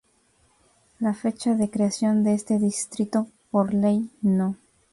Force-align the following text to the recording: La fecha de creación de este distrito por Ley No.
La 0.99 1.13
fecha 1.13 1.53
de 1.53 1.69
creación 1.69 2.23
de 2.23 2.33
este 2.33 2.57
distrito 2.57 3.27
por 3.51 3.71
Ley 3.71 4.09
No. 4.23 4.57